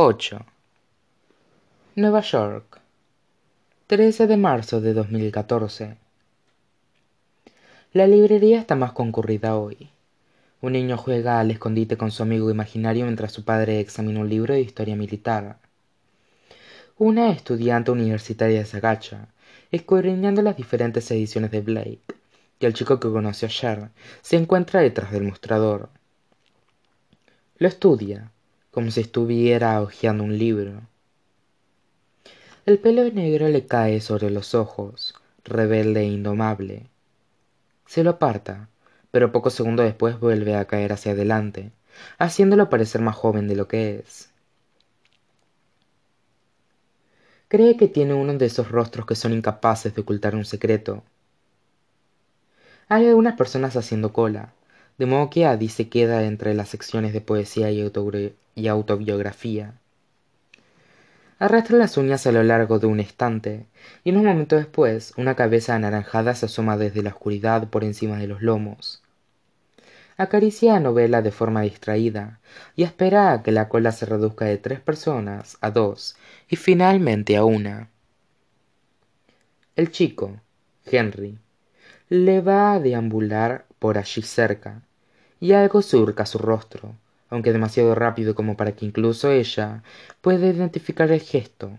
8. 0.00 0.46
Nueva 1.96 2.20
York, 2.20 2.80
13 3.88 4.28
de 4.28 4.36
marzo 4.36 4.80
de 4.80 4.94
2014. 4.94 5.96
La 7.94 8.06
librería 8.06 8.60
está 8.60 8.76
más 8.76 8.92
concurrida 8.92 9.56
hoy. 9.56 9.90
Un 10.60 10.74
niño 10.74 10.96
juega 10.96 11.40
al 11.40 11.50
escondite 11.50 11.96
con 11.96 12.12
su 12.12 12.22
amigo 12.22 12.48
imaginario 12.48 13.06
mientras 13.06 13.32
su 13.32 13.44
padre 13.44 13.80
examina 13.80 14.20
un 14.20 14.28
libro 14.28 14.54
de 14.54 14.60
historia 14.60 14.94
militar. 14.94 15.58
Una 16.96 17.32
estudiante 17.32 17.90
universitaria 17.90 18.64
se 18.66 18.76
agacha, 18.76 19.26
escudriñando 19.72 20.42
las 20.42 20.56
diferentes 20.56 21.10
ediciones 21.10 21.50
de 21.50 21.60
Blake, 21.60 22.14
y 22.60 22.66
el 22.66 22.72
chico 22.72 23.00
que 23.00 23.10
conoció 23.10 23.48
ayer 23.48 23.88
se 24.22 24.36
encuentra 24.36 24.80
detrás 24.80 25.10
del 25.10 25.24
mostrador. 25.24 25.88
Lo 27.56 27.66
estudia, 27.66 28.30
como 28.78 28.92
si 28.92 29.00
estuviera 29.00 29.82
hojeando 29.82 30.22
un 30.22 30.38
libro. 30.38 30.82
El 32.64 32.78
pelo 32.78 33.02
negro 33.10 33.48
le 33.48 33.66
cae 33.66 34.00
sobre 34.00 34.30
los 34.30 34.54
ojos, 34.54 35.16
rebelde 35.42 36.02
e 36.02 36.04
indomable. 36.04 36.86
Se 37.86 38.04
lo 38.04 38.10
aparta, 38.10 38.68
pero 39.10 39.32
pocos 39.32 39.54
segundos 39.54 39.84
después 39.84 40.20
vuelve 40.20 40.54
a 40.54 40.66
caer 40.66 40.92
hacia 40.92 41.10
adelante, 41.10 41.72
haciéndolo 42.18 42.70
parecer 42.70 43.00
más 43.00 43.16
joven 43.16 43.48
de 43.48 43.56
lo 43.56 43.66
que 43.66 43.96
es. 43.96 44.30
Cree 47.48 47.76
que 47.76 47.88
tiene 47.88 48.14
uno 48.14 48.34
de 48.34 48.46
esos 48.46 48.70
rostros 48.70 49.06
que 49.06 49.16
son 49.16 49.32
incapaces 49.32 49.92
de 49.92 50.02
ocultar 50.02 50.36
un 50.36 50.44
secreto. 50.44 51.02
Hay 52.86 53.08
algunas 53.08 53.34
personas 53.36 53.74
haciendo 53.74 54.12
cola, 54.12 54.52
de 54.98 55.06
modo 55.06 55.30
que 55.30 55.46
Adi 55.46 55.68
se 55.68 55.88
queda 55.88 56.24
entre 56.24 56.54
las 56.54 56.68
secciones 56.68 57.12
de 57.12 57.20
poesía 57.20 57.70
y, 57.70 58.68
autobiografía. 58.68 59.74
Arrastra 61.38 61.78
las 61.78 61.96
uñas 61.96 62.26
a 62.26 62.32
lo 62.32 62.42
largo 62.42 62.80
de 62.80 62.88
un 62.88 62.98
estante, 62.98 63.66
y 64.02 64.10
en 64.10 64.16
un 64.16 64.26
momento 64.26 64.56
después 64.56 65.14
una 65.16 65.36
cabeza 65.36 65.76
anaranjada 65.76 66.34
se 66.34 66.46
asoma 66.46 66.76
desde 66.76 67.02
la 67.02 67.10
oscuridad 67.10 67.68
por 67.68 67.84
encima 67.84 68.18
de 68.18 68.26
los 68.26 68.42
lomos. 68.42 69.02
Acaricia 70.16 70.72
la 70.72 70.80
novela 70.80 71.22
de 71.22 71.30
forma 71.30 71.62
distraída 71.62 72.40
y 72.74 72.82
espera 72.82 73.32
a 73.32 73.44
que 73.44 73.52
la 73.52 73.68
cola 73.68 73.92
se 73.92 74.04
reduzca 74.04 74.46
de 74.46 74.58
tres 74.58 74.80
personas 74.80 75.58
a 75.60 75.70
dos 75.70 76.16
y 76.48 76.56
finalmente 76.56 77.36
a 77.36 77.44
una. 77.44 77.88
El 79.76 79.92
chico, 79.92 80.40
Henry, 80.84 81.38
le 82.08 82.40
va 82.40 82.72
a 82.72 82.80
deambular 82.80 83.66
por 83.78 83.96
allí 83.96 84.22
cerca, 84.22 84.82
y 85.40 85.52
algo 85.52 85.82
surca 85.82 86.26
su 86.26 86.38
rostro, 86.38 86.94
aunque 87.30 87.52
demasiado 87.52 87.94
rápido 87.94 88.34
como 88.34 88.56
para 88.56 88.72
que 88.72 88.86
incluso 88.86 89.30
ella 89.30 89.82
pueda 90.20 90.46
identificar 90.46 91.10
el 91.10 91.20
gesto, 91.20 91.78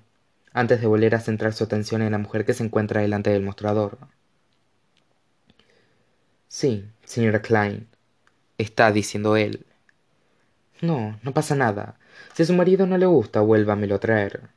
antes 0.54 0.82
de 0.82 0.88
volver 0.88 1.16
a 1.16 1.20
centrar 1.20 1.54
su 1.54 1.64
atención 1.64 2.02
en 2.02 2.12
la 2.12 2.18
mujer 2.18 2.46
que 2.46 2.54
se 2.54 2.64
encuentra 2.64 3.02
delante 3.02 3.30
del 3.30 3.44
mostrador. 3.44 3.98
Sí, 6.48 6.86
señora 7.04 7.42
Klein, 7.42 7.88
está 8.58 8.92
diciendo 8.92 9.38
él. 9.38 9.66
No, 10.82 11.20
no 11.24 11.34
pasa 11.34 11.56
nada. 11.56 11.96
Si 12.34 12.44
a 12.44 12.46
su 12.46 12.54
marido 12.54 12.88
no 12.88 12.98
le 12.98 13.06
gusta, 13.06 13.42
vuélvamelo 13.42 13.96
a 13.96 14.00
traer. 14.00 14.50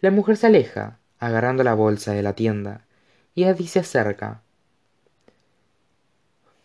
La 0.00 0.10
mujer 0.10 0.36
se 0.36 0.46
aleja, 0.46 0.98
agarrando 1.18 1.62
la 1.62 1.74
bolsa 1.74 2.12
de 2.12 2.22
la 2.22 2.34
tienda, 2.34 2.84
y 3.34 3.44
Adi 3.44 3.66
se 3.66 3.80
acerca. 3.80 4.40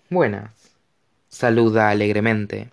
Buenas, 0.09 0.64
saluda 1.36 1.89
alegremente. 1.89 2.69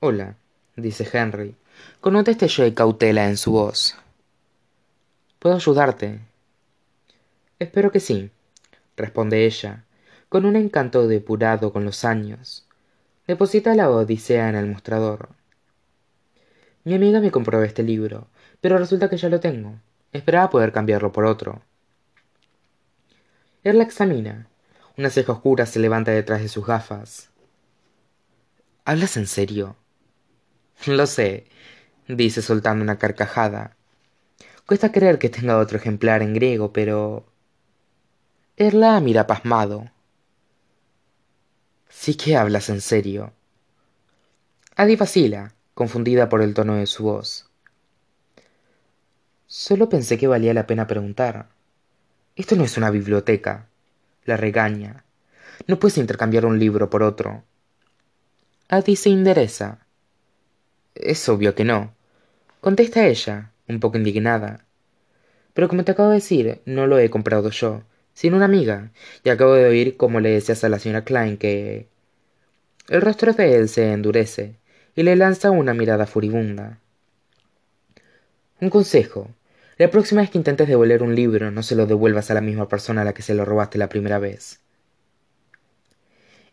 Hola, 0.00 0.36
dice 0.76 1.06
Henry, 1.12 1.54
con 2.00 2.16
un 2.16 2.24
destello 2.24 2.64
de 2.64 2.72
cautela 2.72 3.28
en 3.28 3.36
su 3.36 3.52
voz. 3.52 3.96
¿Puedo 5.38 5.56
ayudarte? 5.56 6.20
Espero 7.58 7.92
que 7.92 8.00
sí, 8.00 8.30
responde 8.96 9.44
ella, 9.44 9.84
con 10.30 10.46
un 10.46 10.56
encanto 10.56 11.06
depurado 11.06 11.70
con 11.70 11.84
los 11.84 12.06
años. 12.06 12.66
Deposita 13.26 13.74
la 13.74 13.90
Odisea 13.90 14.48
en 14.48 14.54
el 14.54 14.66
mostrador. 14.66 15.28
Mi 16.84 16.94
amiga 16.94 17.20
me 17.20 17.30
compró 17.30 17.62
este 17.62 17.82
libro, 17.82 18.28
pero 18.62 18.78
resulta 18.78 19.10
que 19.10 19.18
ya 19.18 19.28
lo 19.28 19.38
tengo. 19.38 19.74
Esperaba 20.12 20.48
poder 20.48 20.72
cambiarlo 20.72 21.12
por 21.12 21.26
otro. 21.26 21.60
Él 23.64 23.76
la 23.76 23.84
examina, 23.84 24.48
una 24.98 25.10
ceja 25.10 25.30
oscura 25.30 25.64
se 25.64 25.78
levanta 25.78 26.10
detrás 26.10 26.42
de 26.42 26.48
sus 26.48 26.66
gafas. 26.66 27.30
¿Hablas 28.84 29.16
en 29.16 29.28
serio? 29.28 29.76
Lo 30.86 31.06
sé, 31.06 31.46
dice 32.08 32.42
soltando 32.42 32.82
una 32.82 32.98
carcajada. 32.98 33.76
Cuesta 34.66 34.90
creer 34.90 35.20
que 35.20 35.28
tenga 35.28 35.58
otro 35.58 35.78
ejemplar 35.78 36.20
en 36.22 36.34
griego, 36.34 36.72
pero... 36.72 37.26
Erla 38.56 38.98
mira 38.98 39.28
pasmado. 39.28 39.88
Sí 41.88 42.16
que 42.16 42.36
hablas 42.36 42.68
en 42.68 42.80
serio. 42.80 43.32
Adi 44.74 44.96
vacila, 44.96 45.54
confundida 45.74 46.28
por 46.28 46.42
el 46.42 46.54
tono 46.54 46.74
de 46.74 46.86
su 46.86 47.04
voz. 47.04 47.48
Solo 49.46 49.88
pensé 49.88 50.18
que 50.18 50.26
valía 50.26 50.54
la 50.54 50.66
pena 50.66 50.88
preguntar. 50.88 51.50
Esto 52.34 52.56
no 52.56 52.64
es 52.64 52.76
una 52.76 52.90
biblioteca 52.90 53.67
la 54.28 54.36
regaña. 54.36 55.04
No 55.66 55.78
puedes 55.78 55.98
intercambiar 55.98 56.44
un 56.44 56.58
libro 56.58 56.90
por 56.90 57.02
otro. 57.02 57.44
Adi 58.68 58.94
se 58.94 59.08
endereza. 59.08 59.86
Es 60.94 61.28
obvio 61.30 61.54
que 61.54 61.64
no. 61.64 61.94
Contesta 62.60 63.06
ella, 63.06 63.52
un 63.68 63.80
poco 63.80 63.96
indignada. 63.96 64.66
Pero 65.54 65.68
como 65.68 65.82
te 65.82 65.92
acabo 65.92 66.10
de 66.10 66.16
decir, 66.16 66.60
no 66.66 66.86
lo 66.86 66.98
he 66.98 67.08
comprado 67.08 67.48
yo, 67.50 67.82
sino 68.12 68.36
una 68.36 68.44
amiga, 68.44 68.90
y 69.24 69.30
acabo 69.30 69.54
de 69.54 69.64
oír 69.64 69.96
cómo 69.96 70.20
le 70.20 70.30
decías 70.30 70.62
a 70.62 70.68
la 70.68 70.78
señora 70.78 71.04
Klein 71.04 71.38
que... 71.38 71.88
El 72.88 73.00
rostro 73.00 73.32
de 73.32 73.56
él 73.56 73.68
se 73.68 73.92
endurece, 73.92 74.56
y 74.94 75.04
le 75.04 75.16
lanza 75.16 75.50
una 75.50 75.72
mirada 75.72 76.06
furibunda. 76.06 76.80
Un 78.60 78.68
consejo. 78.68 79.30
La 79.78 79.90
próxima 79.90 80.22
vez 80.22 80.30
que 80.30 80.38
intentes 80.38 80.66
devolver 80.66 81.04
un 81.04 81.14
libro, 81.14 81.52
no 81.52 81.62
se 81.62 81.76
lo 81.76 81.86
devuelvas 81.86 82.32
a 82.32 82.34
la 82.34 82.40
misma 82.40 82.68
persona 82.68 83.02
a 83.02 83.04
la 83.04 83.14
que 83.14 83.22
se 83.22 83.34
lo 83.34 83.44
robaste 83.44 83.78
la 83.78 83.88
primera 83.88 84.18
vez. 84.18 84.58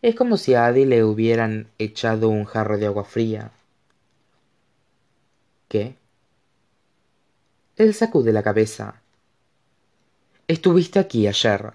Es 0.00 0.14
como 0.14 0.36
si 0.36 0.54
a 0.54 0.66
Adi 0.66 0.84
le 0.84 1.02
hubieran 1.02 1.66
echado 1.78 2.28
un 2.28 2.44
jarro 2.44 2.78
de 2.78 2.86
agua 2.86 3.02
fría. 3.02 3.50
¿Qué? 5.68 5.96
Él 7.76 7.94
sacude 7.94 8.32
la 8.32 8.44
cabeza. 8.44 9.02
Estuviste 10.46 11.00
aquí 11.00 11.26
ayer. 11.26 11.72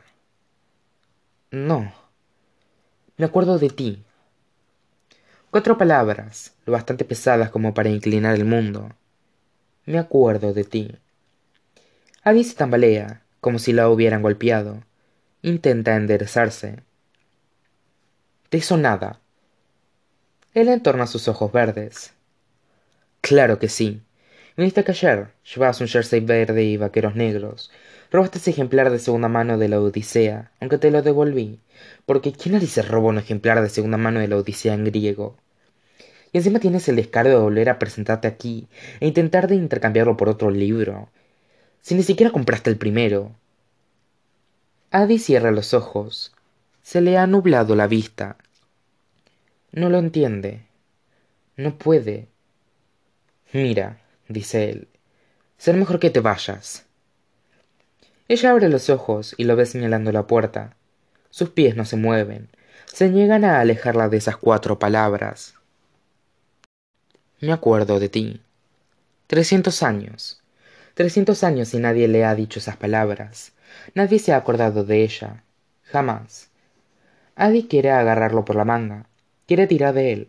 No. 1.52 1.94
Me 3.18 3.26
acuerdo 3.26 3.60
de 3.60 3.70
ti. 3.70 4.02
Cuatro 5.50 5.78
palabras, 5.78 6.54
lo 6.66 6.72
bastante 6.72 7.04
pesadas 7.04 7.50
como 7.50 7.74
para 7.74 7.90
inclinar 7.90 8.36
el 8.36 8.46
mundo. 8.46 8.90
Me 9.86 10.00
acuerdo 10.00 10.54
de 10.54 10.64
ti. 10.64 10.98
Adi 12.24 12.44
se 12.44 12.54
tambalea, 12.54 13.24
como 13.40 13.58
si 13.58 13.74
la 13.74 13.90
hubieran 13.90 14.22
golpeado. 14.22 14.84
Intenta 15.42 15.96
enderezarse. 15.96 16.76
De 18.52 18.60
eso 18.60 18.78
nada. 18.78 19.20
Él 20.54 20.68
entorna 20.68 21.08
sus 21.08 21.28
ojos 21.28 21.52
verdes. 21.52 22.14
Claro 23.22 23.58
que 23.58 23.70
sí. 23.70 24.02
Viniste 24.56 24.84
que 24.84 24.92
ayer 24.92 25.30
llevabas 25.52 25.82
un 25.82 25.88
jersey 25.88 26.20
verde 26.20 26.64
y 26.64 26.78
vaqueros 26.78 27.16
negros. 27.16 27.72
Robaste 28.12 28.38
ese 28.38 28.52
ejemplar 28.52 28.92
de 28.92 29.00
segunda 29.00 29.28
mano 29.28 29.58
de 29.58 29.70
la 29.70 29.82
Odisea, 29.82 30.52
aunque 30.60 30.78
te 30.78 30.92
lo 30.92 31.02
devolví. 31.02 31.60
Porque 32.06 32.34
¿quién 32.34 32.62
se 32.68 32.84
roba 32.84 33.10
un 33.10 33.18
ejemplar 33.18 33.64
de 33.64 33.70
segunda 33.70 33.98
mano 33.98 34.20
de 34.20 34.28
la 34.28 34.38
Odisea 34.38 34.76
en 34.76 34.86
griego? 34.86 35.38
Y 36.32 36.38
encima 36.38 36.60
tienes 36.60 36.88
el 36.88 36.98
descaro 36.98 37.30
de 37.30 37.38
volver 37.38 37.70
a 37.70 37.80
presentarte 37.80 38.28
aquí 38.28 38.68
e 39.00 39.08
intentar 39.08 39.48
de 39.48 39.56
intercambiarlo 39.56 40.18
por 40.18 40.30
otro 40.30 40.52
libro 40.52 41.10
si 41.82 41.96
ni 41.96 42.04
siquiera 42.04 42.32
compraste 42.32 42.70
el 42.70 42.78
primero? 42.78 43.36
Adi 44.92 45.20
cierra 45.20 45.52
los 45.52 45.74
ojos. 45.74 46.34
Se 46.82 47.02
le 47.02 47.18
ha 47.18 47.28
nublado 47.28 47.76
la 47.76 47.88
vista. 47.88 48.38
No 49.72 49.90
lo 49.90 50.00
entiende. 50.00 50.66
No 51.56 51.78
puede. 51.78 52.28
Mira, 53.54 54.02
dice 54.28 54.70
él, 54.70 54.88
será 55.58 55.78
mejor 55.78 56.00
que 56.00 56.10
te 56.10 56.20
vayas. 56.20 56.86
Ella 58.28 58.52
abre 58.52 58.70
los 58.70 58.90
ojos 58.90 59.36
y 59.38 59.44
lo 59.44 59.56
ve 59.56 59.66
señalando 59.66 60.12
la 60.12 60.28
puerta. 60.28 60.76
Sus 61.30 61.50
pies 61.50 61.76
no 61.76 61.86
se 61.86 61.98
mueven. 61.98 62.50
Se 62.86 63.10
niegan 63.10 63.44
a 63.44 63.60
alejarla 63.60 64.10
de 64.10 64.18
esas 64.18 64.38
cuatro 64.38 64.80
palabras. 64.80 65.56
Me 67.40 67.52
acuerdo 67.54 68.00
de 68.00 68.10
ti. 68.10 68.42
Trescientos 69.28 69.84
años. 69.84 70.41
Trescientos 70.94 71.44
años 71.44 71.74
y 71.74 71.80
nadie 71.80 72.08
le 72.08 72.26
ha 72.26 72.36
dicho 72.36 72.60
esas 72.60 72.78
palabras. 72.78 73.54
Nadie 73.96 74.20
se 74.20 74.34
ha 74.34 74.38
acordado 74.38 74.84
de 74.84 75.04
ella. 75.04 75.44
Jamás. 75.84 76.50
Adi 77.36 77.64
quiere 77.64 77.92
agarrarlo 77.92 78.46
por 78.46 78.56
la 78.56 78.66
manga. 78.66 79.06
Quiere 79.48 79.68
tirar 79.68 79.94
de 79.94 80.14
él. 80.14 80.28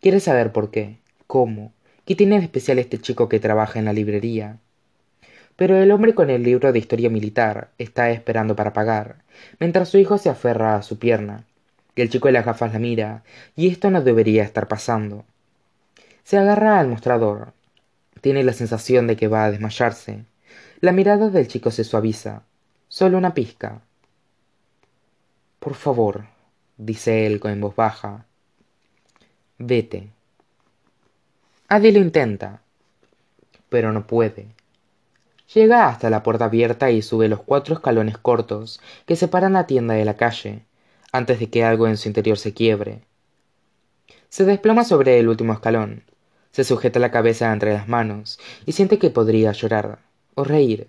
Quiere 0.00 0.20
saber 0.20 0.52
por 0.52 0.70
qué, 0.70 0.98
cómo, 1.26 1.72
¿Qué 2.08 2.16
tiene 2.16 2.38
de 2.38 2.44
especial 2.44 2.78
este 2.78 2.98
chico 2.98 3.28
que 3.28 3.38
trabaja 3.38 3.78
en 3.78 3.84
la 3.84 3.92
librería? 3.92 4.56
Pero 5.56 5.76
el 5.76 5.90
hombre 5.90 6.14
con 6.14 6.30
el 6.30 6.42
libro 6.42 6.72
de 6.72 6.78
historia 6.78 7.10
militar 7.10 7.68
está 7.76 8.10
esperando 8.10 8.56
para 8.56 8.72
pagar, 8.72 9.16
mientras 9.60 9.90
su 9.90 9.98
hijo 9.98 10.16
se 10.16 10.30
aferra 10.30 10.76
a 10.76 10.82
su 10.82 10.98
pierna. 10.98 11.44
El 11.96 12.08
chico 12.08 12.28
de 12.28 12.32
las 12.32 12.46
gafas 12.46 12.72
la 12.72 12.78
mira, 12.78 13.24
y 13.56 13.68
esto 13.68 13.90
no 13.90 14.00
debería 14.00 14.42
estar 14.42 14.68
pasando. 14.68 15.26
Se 16.24 16.38
agarra 16.38 16.80
al 16.80 16.88
mostrador. 16.88 17.52
Tiene 18.20 18.42
la 18.42 18.52
sensación 18.52 19.06
de 19.06 19.16
que 19.16 19.28
va 19.28 19.44
a 19.44 19.50
desmayarse. 19.50 20.24
La 20.80 20.92
mirada 20.92 21.30
del 21.30 21.48
chico 21.48 21.70
se 21.70 21.84
suaviza. 21.84 22.42
Solo 22.88 23.18
una 23.18 23.34
pizca. 23.34 23.82
Por 25.58 25.74
favor, 25.74 26.26
dice 26.76 27.26
él 27.26 27.40
en 27.44 27.60
voz 27.60 27.76
baja. 27.76 28.24
Vete. 29.58 30.10
Adi 31.68 31.92
lo 31.92 31.98
intenta, 31.98 32.62
pero 33.68 33.92
no 33.92 34.06
puede. 34.06 34.46
Llega 35.54 35.88
hasta 35.88 36.10
la 36.10 36.22
puerta 36.22 36.46
abierta 36.46 36.90
y 36.90 37.02
sube 37.02 37.28
los 37.28 37.42
cuatro 37.42 37.74
escalones 37.74 38.18
cortos 38.18 38.80
que 39.06 39.16
separan 39.16 39.54
la 39.54 39.66
tienda 39.66 39.94
de 39.94 40.04
la 40.04 40.16
calle, 40.16 40.64
antes 41.10 41.40
de 41.40 41.50
que 41.50 41.64
algo 41.64 41.88
en 41.88 41.96
su 41.96 42.08
interior 42.08 42.38
se 42.38 42.54
quiebre. 42.54 43.02
Se 44.28 44.44
desploma 44.44 44.84
sobre 44.84 45.18
el 45.18 45.28
último 45.28 45.54
escalón, 45.54 46.04
se 46.50 46.64
sujeta 46.64 46.98
la 46.98 47.10
cabeza 47.10 47.52
entre 47.52 47.74
las 47.74 47.88
manos 47.88 48.38
y 48.66 48.72
siente 48.72 48.98
que 48.98 49.10
podría 49.10 49.52
llorar 49.52 49.98
o 50.34 50.44
reír, 50.44 50.88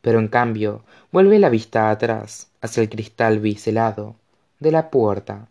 pero 0.00 0.18
en 0.18 0.28
cambio 0.28 0.84
vuelve 1.12 1.38
la 1.38 1.48
vista 1.48 1.90
atrás, 1.90 2.48
hacia 2.60 2.82
el 2.82 2.88
cristal 2.88 3.38
biselado 3.38 4.16
de 4.60 4.72
la 4.72 4.90
puerta. 4.90 5.48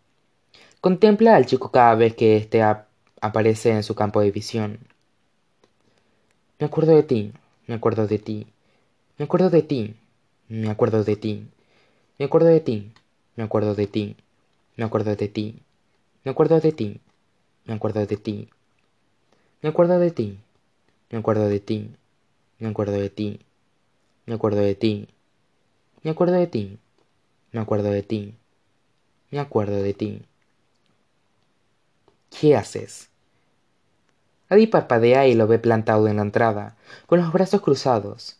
Contempla 0.80 1.36
al 1.36 1.46
chico 1.46 1.70
cada 1.70 1.94
vez 1.94 2.14
que 2.14 2.36
éste 2.36 2.62
aparece 3.20 3.70
en 3.70 3.82
su 3.82 3.94
campo 3.94 4.20
de 4.20 4.30
visión. 4.30 4.78
Me 6.58 6.66
acuerdo 6.66 6.94
de 6.94 7.02
ti, 7.02 7.32
me 7.66 7.74
acuerdo 7.74 8.06
de 8.06 8.18
ti, 8.18 8.46
me 9.16 9.24
acuerdo 9.24 9.50
de 9.50 9.62
ti, 9.62 9.96
me 10.48 10.70
acuerdo 10.70 11.04
de 11.04 11.16
ti, 11.16 11.50
me 12.16 12.24
acuerdo 12.24 12.54
de 12.54 12.60
ti, 12.60 12.92
me 13.36 13.44
acuerdo 13.44 13.74
de 13.74 13.86
ti, 13.86 14.16
me 14.76 14.84
acuerdo 14.84 15.14
de 15.14 15.28
ti, 15.28 15.62
me 16.24 16.30
acuerdo 16.30 16.60
de 16.60 16.72
ti, 16.72 17.00
me 17.64 17.74
acuerdo 17.74 18.06
de 18.06 18.16
ti, 18.16 18.48
me 19.60 19.70
acuerdo 19.70 19.98
de 19.98 20.10
ti, 20.10 20.38
me 21.10 21.18
acuerdo 21.18 21.48
de 21.48 21.58
ti, 21.58 21.90
me 22.58 22.68
acuerdo 22.68 22.92
de 22.92 23.10
ti, 23.10 23.40
me 24.26 24.34
acuerdo 24.34 24.60
de 24.60 24.74
ti, 24.74 25.08
me 26.02 26.10
acuerdo 26.10 26.34
de 26.34 26.46
ti, 26.46 26.78
me 27.50 27.60
acuerdo 27.60 27.90
de 27.90 28.02
ti, 28.02 28.34
me 29.30 29.40
acuerdo 29.40 29.82
de 29.82 29.94
ti. 29.94 30.22
¿Qué 32.30 32.54
haces? 32.54 33.08
Adi 34.48 34.66
parpadea 34.66 35.26
y 35.26 35.34
lo 35.34 35.46
ve 35.46 35.58
plantado 35.58 36.06
en 36.06 36.16
la 36.16 36.22
entrada, 36.22 36.76
con 37.06 37.20
los 37.20 37.32
brazos 37.32 37.60
cruzados. 37.60 38.36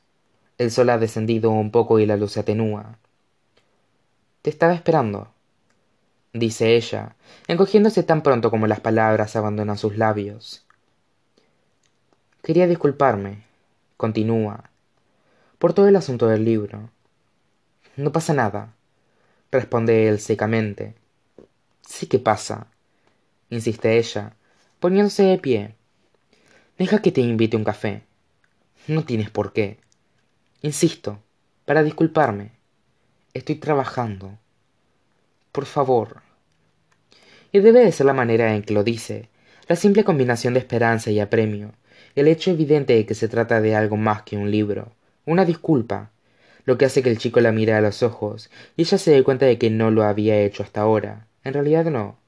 El 0.57 0.71
sol 0.71 0.91
ha 0.91 0.99
descendido 0.99 1.51
un 1.51 1.71
poco 1.71 1.99
y 1.99 2.07
la 2.07 2.17
luz 2.17 2.33
se 2.33 2.41
atenúa. 2.41 2.99
Te 4.43 4.51
estaba 4.51 4.73
esperando, 4.73 5.29
dice 6.33 6.77
ella, 6.77 7.17
encogiéndose 7.49 8.03
tan 8.05 8.23
pronto 8.23 8.51
como 8.51 8.67
las 8.67 8.81
palabras 8.81 9.35
abandonan 9.37 9.79
sus 9.79 9.97
labios. 9.97 10.68
Quería 12.49 12.67
disculparme, 12.67 13.43
continúa, 13.99 14.71
por 15.59 15.75
todo 15.75 15.87
el 15.87 15.97
asunto 15.97 16.29
del 16.29 16.47
libro. 16.47 16.89
No 17.95 18.11
pasa 18.11 18.33
nada, 18.33 18.73
responde 19.53 20.09
él 20.09 20.19
secamente. 20.19 20.95
Sí 21.83 22.07
que 22.07 22.19
pasa, 22.19 22.69
insiste 23.51 23.99
ella, 23.99 24.33
poniéndose 24.81 25.25
de 25.25 25.37
pie. 25.37 25.75
Deja 26.79 27.03
que 27.03 27.13
te 27.13 27.21
invite 27.21 27.55
un 27.55 27.65
café. 27.65 28.05
No 28.87 29.05
tienes 29.05 29.29
por 29.29 29.53
qué. 29.53 29.77
Insisto, 30.63 31.19
para 31.67 31.83
disculparme. 31.83 32.53
Estoy 33.35 33.57
trabajando. 33.57 34.39
Por 35.53 35.67
favor. 35.67 36.23
Y 37.53 37.59
debe 37.59 37.85
de 37.85 37.93
ser 37.93 38.07
la 38.07 38.15
manera 38.15 38.55
en 38.55 38.63
que 38.63 38.73
lo 38.73 38.85
dice, 38.85 39.29
la 39.67 39.77
simple 39.77 40.03
combinación 40.03 40.55
de 40.55 40.61
esperanza 40.61 41.11
y 41.11 41.21
apremio, 41.21 41.75
el 42.21 42.29
hecho 42.29 42.51
evidente 42.51 42.95
de 42.95 43.07
que 43.07 43.15
se 43.15 43.29
trata 43.29 43.61
de 43.61 43.75
algo 43.75 43.97
más 43.97 44.23
que 44.23 44.37
un 44.37 44.51
libro, 44.51 44.93
una 45.25 45.45
disculpa, 45.45 46.11
lo 46.65 46.77
que 46.77 46.85
hace 46.85 47.03
que 47.03 47.11
el 47.11 47.19
chico 47.19 47.41
la 47.41 47.53
mire 47.53 47.73
a 47.73 47.81
los 47.81 48.03
ojos 48.03 48.51
y 48.77 48.83
ella 48.83 48.99
se 48.99 49.11
dé 49.13 49.23
cuenta 49.23 49.47
de 49.47 49.59
que 49.59 49.71
no 49.71 49.91
lo 49.91 50.05
había 50.05 50.41
hecho 50.41 50.63
hasta 50.63 50.81
ahora. 50.83 51.27
En 51.45 51.55
realidad 51.55 51.87
no. 51.87 52.19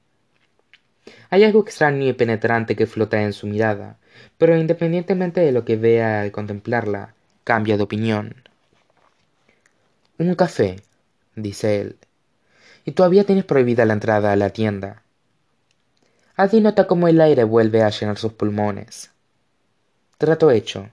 Hay 1.29 1.43
algo 1.43 1.61
extraño 1.61 2.07
y 2.07 2.13
penetrante 2.13 2.75
que 2.75 2.87
flota 2.87 3.21
en 3.21 3.33
su 3.33 3.47
mirada, 3.47 3.97
pero 4.37 4.57
independientemente 4.57 5.41
de 5.41 5.51
lo 5.51 5.63
que 5.63 5.77
vea 5.77 6.21
al 6.21 6.31
contemplarla, 6.31 7.13
cambia 7.43 7.77
de 7.77 7.83
opinión. 7.83 8.35
Un 10.17 10.35
café, 10.35 10.77
dice 11.35 11.81
él. 11.81 11.97
Y 12.85 12.91
todavía 12.91 13.23
tienes 13.23 13.45
prohibida 13.45 13.85
la 13.85 13.93
entrada 13.93 14.31
a 14.31 14.35
la 14.35 14.49
tienda. 14.49 15.03
Adi 16.35 16.61
nota 16.61 16.87
cómo 16.87 17.07
el 17.07 17.21
aire 17.21 17.43
vuelve 17.43 17.83
a 17.83 17.89
llenar 17.89 18.17
sus 18.17 18.33
pulmones. 18.33 19.11
Trato 20.21 20.51
hecho, 20.51 20.87